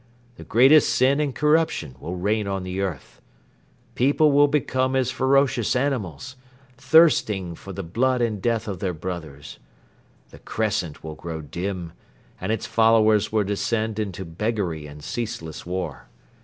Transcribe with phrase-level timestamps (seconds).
[0.33, 3.21] The greatest sin and corruption will reign on the earth.
[3.93, 6.37] People will become as ferocious animals,
[6.75, 9.59] thirsting for the blood and death of their brothers.
[10.31, 11.93] The 'Crescent' will grow dim
[12.41, 16.07] and its followers will descend into beggary and ceaseless war.